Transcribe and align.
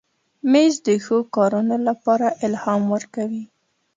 مېز 0.51 0.73
د 0.87 0.89
ښو 1.05 1.17
کارونو 1.35 1.75
لپاره 1.87 2.27
الهام 2.45 2.81
ورکوي. 2.93 3.43